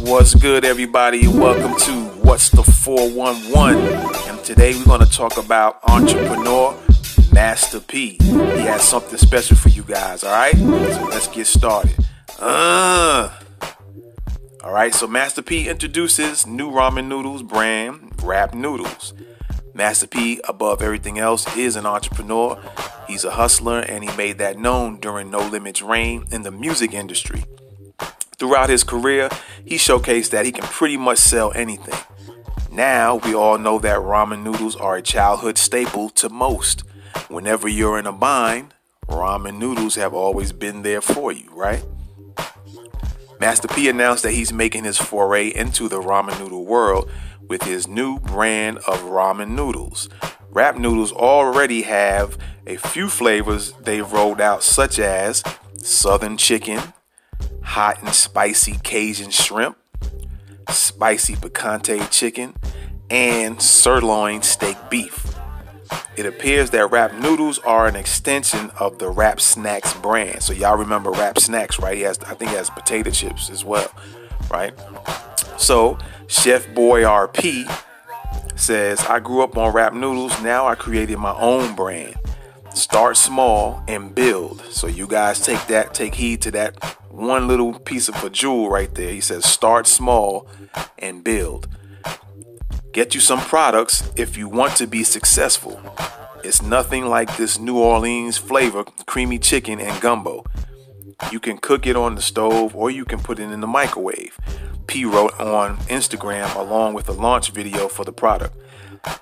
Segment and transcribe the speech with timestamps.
[0.00, 1.26] What's good, everybody?
[1.26, 1.92] Welcome to
[2.22, 4.28] What's the 411?
[4.28, 6.78] And today we're going to talk about entrepreneur
[7.32, 8.16] Master P.
[8.20, 10.56] He has something special for you guys, all right?
[10.56, 11.96] So let's get started.
[12.38, 13.36] Uh,
[14.62, 19.14] all right, so Master P introduces new ramen noodles brand, Rap Noodles.
[19.74, 22.56] Master P, above everything else, is an entrepreneur.
[23.08, 26.94] He's a hustler, and he made that known during No Limits reign in the music
[26.94, 27.44] industry.
[28.38, 29.28] Throughout his career,
[29.64, 31.98] he showcased that he can pretty much sell anything.
[32.70, 36.84] Now, we all know that ramen noodles are a childhood staple to most.
[37.28, 38.74] Whenever you're in a bind,
[39.08, 41.84] ramen noodles have always been there for you, right?
[43.40, 47.10] Master P announced that he's making his foray into the ramen noodle world
[47.48, 50.08] with his new brand of ramen noodles.
[50.50, 55.42] Rap noodles already have a few flavors they've rolled out, such as
[55.82, 56.80] Southern chicken,
[57.62, 59.76] hot and spicy Cajun shrimp,
[60.70, 62.54] spicy picante chicken,
[63.10, 65.34] and sirloin steak beef.
[66.16, 70.42] It appears that Rap Noodles are an extension of the Rap Snacks brand.
[70.42, 71.96] So y'all remember Rap Snacks, right?
[71.96, 73.90] He has, I think, he has potato chips as well,
[74.50, 74.74] right?
[75.56, 75.96] So
[76.26, 77.66] Chef Boy RP
[78.56, 80.42] says, "I grew up on Rap Noodles.
[80.42, 82.16] Now I created my own brand.
[82.74, 87.78] Start small and build." So you guys take that, take heed to that one little
[87.78, 89.12] piece of a jewel right there.
[89.12, 90.46] He says, "Start small
[90.98, 91.68] and build."
[92.92, 95.80] Get you some products if you want to be successful.
[96.42, 100.44] It's nothing like this New Orleans flavor, creamy chicken and gumbo.
[101.30, 104.38] You can cook it on the stove or you can put it in the microwave.
[104.86, 108.56] P wrote on Instagram along with a launch video for the product.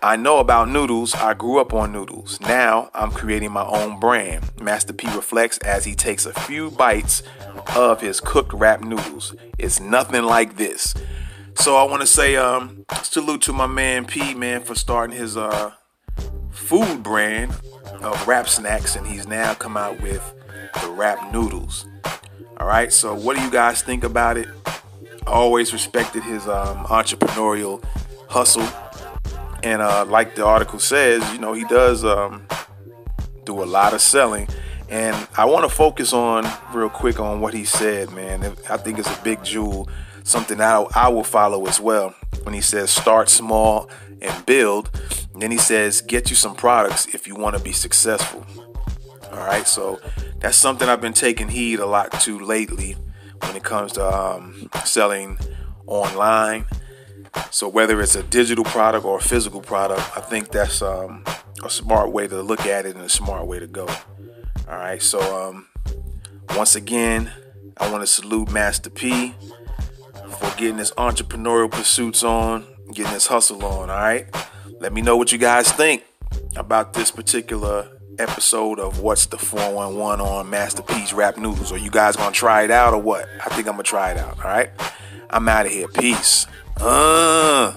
[0.02, 1.14] I know about noodles.
[1.14, 2.40] I grew up on noodles.
[2.40, 4.50] Now I'm creating my own brand.
[4.60, 7.22] Master P reflects as he takes a few bites
[7.74, 9.34] of his cooked Rap Noodles.
[9.58, 10.94] It's nothing like this.
[11.54, 15.36] So I want to say um, salute to my man P man for starting his
[15.36, 15.72] uh,
[16.50, 17.52] food brand
[18.02, 20.34] of Rap Snacks, and he's now come out with
[20.82, 21.86] the Rap Noodles.
[22.58, 24.48] All right, so what do you guys think about it?
[25.26, 27.82] I always respected his um, entrepreneurial
[28.28, 28.68] hustle,
[29.66, 32.46] and uh, like the article says, you know, he does um,
[33.44, 34.48] do a lot of selling.
[34.88, 38.44] And I want to focus on real quick on what he said, man.
[38.70, 39.88] I think it's a big jewel
[40.22, 42.14] something I, I will follow as well.
[42.42, 43.90] When he says start small
[44.20, 44.90] and build,
[45.32, 48.46] and then he says get you some products if you want to be successful.
[49.32, 50.00] All right, so
[50.38, 52.96] that's something I've been taking heed a lot to lately
[53.42, 55.38] when it comes to um, selling
[55.86, 56.66] online.
[57.50, 61.24] So whether it's a digital product or a physical product, I think that's um,
[61.64, 63.86] a smart way to look at it and a smart way to go.
[64.68, 65.68] All right, so um,
[66.56, 67.32] once again,
[67.76, 69.34] I want to salute Master P
[70.38, 74.26] for getting his entrepreneurial pursuits on, getting his hustle on, all right?
[74.80, 76.04] Let me know what you guys think
[76.56, 77.88] about this particular
[78.18, 81.72] episode of What's the 411 on Master P's Rap Noodles.
[81.72, 83.28] Are you guys gonna try it out or what?
[83.44, 84.70] I think I'm gonna try it out, all right?
[85.30, 85.88] I'm out of here.
[85.88, 86.46] Peace.
[86.80, 87.72] Uh.